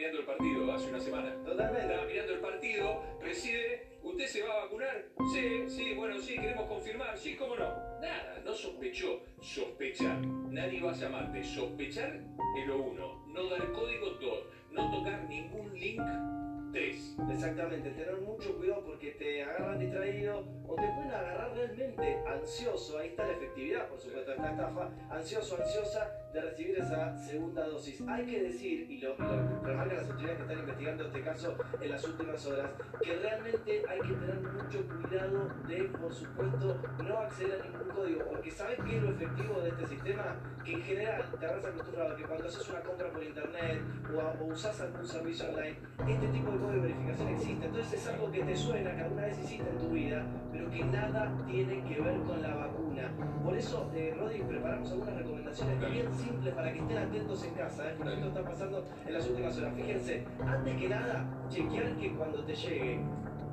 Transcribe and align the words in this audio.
mirando 0.00 0.20
el 0.20 0.24
partido 0.24 0.72
hace 0.72 0.88
una 0.88 1.00
semana. 1.00 1.34
Totalmente. 1.44 1.86
Estaba 1.86 2.06
mirando 2.06 2.32
el 2.32 2.40
partido, 2.40 3.02
preside, 3.20 3.98
¿usted 4.02 4.26
se 4.26 4.42
va 4.42 4.52
a 4.54 4.64
vacunar? 4.64 5.04
Sí, 5.32 5.64
sí, 5.68 5.94
bueno, 5.94 6.18
sí, 6.18 6.34
queremos 6.34 6.66
confirmar, 6.66 7.16
sí, 7.16 7.36
cómo 7.36 7.56
no. 7.56 7.68
Nada, 8.00 8.40
no 8.44 8.52
sospechó, 8.52 9.22
sospechar. 9.40 10.18
Nadie 10.20 10.80
va 10.80 10.92
a 10.92 10.94
llamarte. 10.94 11.44
Sospechar 11.44 12.20
es 12.58 12.66
lo 12.66 12.78
uno, 12.78 13.24
no 13.28 13.44
dar 13.48 13.72
código 13.72 14.10
dos, 14.20 14.44
no 14.70 14.90
tocar 14.90 15.24
ningún 15.28 15.78
link 15.78 16.00
tres. 16.72 17.16
Exactamente, 17.30 17.90
tener 17.90 18.16
mucho 18.18 18.56
cuidado 18.56 18.84
porque 18.84 19.10
te 19.12 19.42
agarran 19.42 19.78
distraído 19.78 20.38
o 20.66 20.74
te 20.76 20.82
pueden 20.82 21.09
realmente 21.76 22.18
ansioso, 22.26 22.98
ahí 22.98 23.08
está 23.08 23.26
la 23.26 23.32
efectividad, 23.32 23.88
por 23.88 23.98
supuesto, 23.98 24.32
esta 24.32 24.50
estafa, 24.50 24.90
ansioso, 25.10 25.56
ansiosa 25.56 26.10
de 26.32 26.40
recibir 26.40 26.78
esa 26.78 27.16
segunda 27.18 27.66
dosis. 27.66 28.00
Hay 28.08 28.24
que 28.24 28.42
decir, 28.42 28.90
y 28.90 28.98
lo, 28.98 29.16
lo 29.16 29.60
remarcan 29.62 29.96
las 29.96 30.10
autoridades 30.10 30.36
que 30.36 30.42
están 30.42 30.58
investigando 30.58 31.04
este 31.06 31.20
caso 31.22 31.56
en 31.80 31.90
las 31.90 32.04
últimas 32.04 32.46
horas, 32.46 32.70
que 33.02 33.16
realmente 33.16 33.82
hay 33.88 34.00
que 34.00 34.14
tener 34.14 34.40
mucho 34.40 34.86
cuidado 34.86 35.50
de, 35.66 35.84
por 35.98 36.12
supuesto, 36.12 36.80
no 37.04 37.18
acceder 37.18 37.60
a 37.60 37.64
ningún 37.64 37.88
código, 37.88 38.24
porque 38.28 38.50
¿sabes 38.50 38.78
qué 38.84 38.96
es 38.96 39.02
lo 39.02 39.10
efectivo 39.10 39.60
de 39.60 39.68
este 39.70 39.86
sistema? 39.86 40.36
Que 40.64 40.72
en 40.72 40.82
general 40.82 41.24
te 41.38 41.46
habrás 41.46 41.64
acostumbrado 41.64 42.16
que 42.16 42.22
cuando 42.24 42.46
haces 42.46 42.68
una 42.68 42.80
compra 42.80 43.10
por 43.10 43.22
internet 43.24 43.80
o, 44.14 44.42
o 44.42 44.46
usas 44.46 44.80
algún 44.80 45.06
servicio 45.06 45.48
online, 45.48 45.76
este 46.08 46.28
tipo 46.28 46.50
de 46.52 46.58
código 46.58 46.72
de 46.72 46.80
verificación 46.80 47.28
existe. 47.28 47.66
Entonces 47.66 47.92
es 47.92 48.06
algo 48.08 48.30
que 48.30 48.42
te 48.44 48.56
suena, 48.56 48.94
que 48.94 49.02
alguna 49.02 49.22
vez 49.22 49.38
hiciste 49.38 49.68
en 49.68 49.78
tu 49.78 49.88
vida, 49.88 50.24
pero 50.52 50.70
que 50.70 50.84
nada 50.84 51.32
tiene 51.46 51.59
que 51.66 52.00
ver 52.00 52.20
con 52.20 52.42
la 52.42 52.54
vacuna. 52.54 53.10
Por 53.44 53.56
eso, 53.56 53.90
eh, 53.94 54.14
Rodi, 54.18 54.38
preparamos 54.38 54.90
algunas 54.92 55.14
recomendaciones 55.16 55.92
bien 55.92 56.12
simples 56.14 56.54
para 56.54 56.72
que 56.72 56.78
estén 56.78 56.98
atentos 56.98 57.44
en 57.44 57.54
casa, 57.54 57.90
¿eh? 57.90 57.94
porque 57.96 58.14
esto 58.14 58.28
está 58.28 58.42
pasando 58.42 58.84
en 59.06 59.12
las 59.12 59.28
últimas 59.28 59.58
horas. 59.58 59.74
Fíjense, 59.74 60.24
antes 60.46 60.76
que 60.76 60.88
nada, 60.88 61.24
chequear 61.48 61.96
que 61.96 62.12
cuando 62.14 62.44
te 62.44 62.54
llegue 62.54 63.00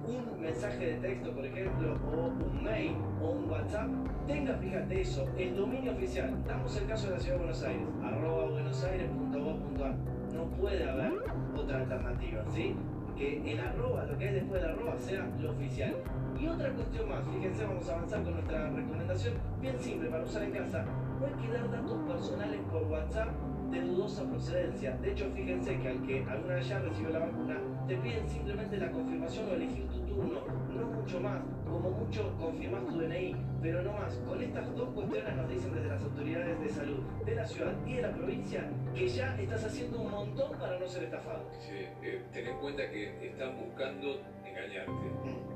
un 0.08 0.42
mensaje 0.42 0.86
de 0.86 0.94
texto, 0.96 1.32
por 1.32 1.46
ejemplo, 1.46 1.98
o 2.14 2.28
un 2.28 2.64
mail 2.64 2.96
o 3.22 3.32
un 3.32 3.50
WhatsApp, 3.50 3.90
tenga, 4.26 4.54
fíjate 4.56 5.02
eso, 5.02 5.26
el 5.38 5.56
dominio 5.56 5.92
oficial. 5.92 6.34
Damos 6.46 6.78
el 6.78 6.88
caso 6.88 7.08
de 7.08 7.14
la 7.14 7.20
Ciudad 7.20 7.36
de 7.36 7.44
Buenos 7.44 7.64
Aires, 7.64 7.88
arroba 8.04 8.46
buenosaires.gov.ar. 8.46 9.96
No 10.34 10.46
puede 10.52 10.90
haber 10.90 11.14
otra 11.58 11.80
alternativa, 11.80 12.44
¿sí? 12.54 12.76
Que 13.18 13.52
el 13.52 13.60
arroba, 13.60 14.06
lo 14.06 14.16
que 14.16 14.28
hay 14.28 14.36
después 14.36 14.62
del 14.62 14.72
arroba, 14.72 14.96
sea 15.00 15.28
lo 15.42 15.52
oficial. 15.52 15.96
Y 16.40 16.48
otra 16.48 16.70
cuestión 16.72 17.10
más, 17.10 17.24
fíjense, 17.34 17.66
vamos 17.66 17.90
a 17.90 17.96
avanzar 17.96 18.24
con 18.24 18.34
nuestra 18.34 18.70
recomendación 18.70 19.34
bien 19.60 19.80
simple 19.80 20.10
para 20.10 20.24
usar 20.24 20.44
en 20.44 20.52
casa. 20.52 20.86
No 21.20 21.26
hay 21.26 21.34
que 21.34 21.52
dar 21.52 21.72
datos 21.72 21.98
personales 22.08 22.60
por 22.72 22.84
WhatsApp 22.84 23.30
de 23.72 23.82
dudosa 23.82 24.24
procedencia. 24.24 24.98
De 25.02 25.12
hecho, 25.12 25.32
fíjense 25.34 25.80
que 25.80 25.88
al 25.88 26.02
que 26.04 26.24
alguna 26.30 26.56
vez 26.56 26.68
ya 26.68 26.80
recibió 26.80 27.10
la 27.10 27.20
vacuna, 27.20 27.58
te 27.88 27.98
piden 27.98 28.30
simplemente 28.30 28.78
la 28.78 28.92
confirmación 28.92 29.50
o 29.50 29.54
elegir 29.54 29.88
tu 29.88 30.00
turno, 30.02 30.40
no 30.76 30.86
mucho 30.86 31.20
más. 31.20 31.42
Como 31.66 31.90
mucho 31.90 32.34
confirmas 32.40 32.86
tu 32.86 33.00
DNI, 33.00 33.36
pero 33.62 33.82
no 33.84 33.94
más. 33.94 34.14
Con 34.28 34.42
estas 34.42 34.76
dos 34.76 34.90
cuestiones 34.90 35.36
nos 35.36 35.50
dicen 35.50 35.74
desde 35.74 35.88
las 35.88 36.04
autoridades 36.04 36.60
de 36.60 36.70
salud 36.70 37.00
de 37.26 37.36
la 37.36 37.46
ciudad 37.46 37.74
y 37.86 37.94
de 37.94 38.02
la 38.02 38.14
provincia 38.14 38.70
que 38.96 39.08
ya 39.08 39.36
estás 39.40 39.66
haciendo 39.66 40.00
un 40.00 40.12
montón 40.12 40.58
para 40.58 40.80
no 40.80 40.88
ser 40.88 41.04
estafado. 41.04 41.50
Sí, 41.60 41.86
eh, 42.04 42.22
ten 42.32 42.48
en 42.48 42.58
cuenta 42.58 42.90
que 42.90 43.28
están 43.28 43.58
buscando 43.58 44.22
engañarte. 44.46 44.92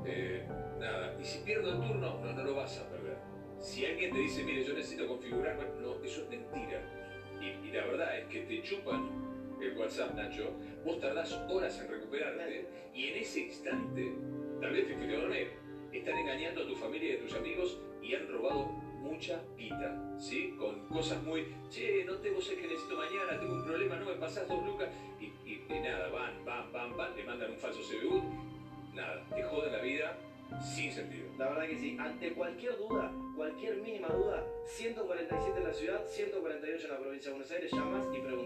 Eh, 0.04 0.46
nada, 0.78 1.16
y 1.20 1.24
si 1.24 1.38
pierdo 1.44 1.72
el 1.72 1.80
turno, 1.86 2.18
no, 2.20 2.32
no 2.32 2.42
lo 2.42 2.54
vas 2.54 2.78
a 2.78 2.88
perder. 2.88 3.16
Si 3.60 3.86
alguien 3.86 4.12
te 4.12 4.18
dice, 4.18 4.42
mire, 4.44 4.64
yo 4.64 4.74
necesito 4.74 5.06
configurarme, 5.06 5.64
no, 5.80 6.02
eso 6.02 6.22
es 6.22 6.28
mentira. 6.28 6.82
Y, 7.40 7.68
y 7.68 7.72
la 7.72 7.86
verdad 7.86 8.18
es 8.18 8.26
que 8.26 8.40
te 8.42 8.62
chupan 8.62 9.08
el 9.60 9.78
WhatsApp, 9.78 10.14
Nacho, 10.14 10.52
vos 10.84 10.98
tardás 11.00 11.32
horas 11.48 11.80
en 11.80 11.88
recuperarte 11.88 12.66
y 12.94 13.08
en 13.08 13.18
ese 13.18 13.40
instante, 13.40 14.12
tal 14.60 14.72
vez 14.72 14.86
te 14.86 15.16
dormir, 15.16 15.61
están 15.92 16.16
engañando 16.18 16.62
a 16.62 16.66
tu 16.66 16.74
familia 16.74 17.12
y 17.12 17.16
a 17.16 17.20
tus 17.20 17.34
amigos 17.34 17.78
y 18.02 18.14
han 18.14 18.26
robado 18.28 18.64
mucha 19.02 19.42
guita, 19.56 20.16
¿sí? 20.18 20.54
Con 20.58 20.86
cosas 20.88 21.22
muy, 21.22 21.46
che, 21.70 22.04
no 22.04 22.16
tengo 22.18 22.40
sé 22.40 22.54
que 22.56 22.66
necesito 22.66 22.96
mañana, 22.96 23.38
tengo 23.38 23.54
un 23.54 23.64
problema, 23.64 23.96
no 23.96 24.06
me 24.06 24.14
pasás 24.14 24.46
dos 24.48 24.64
lucas, 24.64 24.88
y, 25.20 25.24
y- 25.48 25.64
y 25.68 25.80
nada, 25.80 26.08
van, 26.08 26.44
van, 26.44 26.72
van, 26.72 26.96
van, 26.96 27.14
te 27.14 27.24
mandan 27.24 27.50
un 27.50 27.58
falso 27.58 27.80
CBU, 27.80 28.22
nada, 28.94 29.24
te 29.34 29.42
joden 29.42 29.72
la 29.72 29.80
vida 29.80 30.16
sin 30.60 30.92
sentido. 30.92 31.26
La 31.38 31.48
verdad 31.48 31.66
que 31.66 31.78
sí, 31.78 31.96
ante 31.98 32.32
cualquier 32.34 32.76
duda, 32.76 33.10
cualquier 33.34 33.76
mínima 33.78 34.08
duda, 34.08 34.44
147 34.66 35.58
en 35.58 35.64
la 35.64 35.72
ciudad, 35.72 36.06
148 36.06 36.84
en 36.86 36.92
la 36.92 36.98
provincia 36.98 37.30
de 37.30 37.36
Buenos 37.36 37.50
Aires, 37.50 37.72
llamas 37.72 38.06
y 38.14 38.18
preguntas. 38.20 38.41